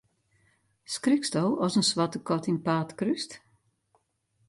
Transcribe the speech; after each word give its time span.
Skriksto 0.93 1.43
as 1.65 1.73
in 1.79 1.87
swarte 1.89 2.19
kat 2.27 2.43
dyn 2.45 2.63
paad 2.65 2.89
krúst? 2.99 3.31